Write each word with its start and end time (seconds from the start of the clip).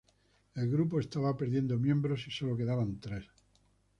El 0.55 0.67
grupo 0.67 0.99
estaba 0.99 1.37
perdiendo 1.37 1.77
miembros 1.77 2.25
y 2.27 2.31
solo 2.31 2.57
quedaban 2.57 2.99
tres. 2.99 3.23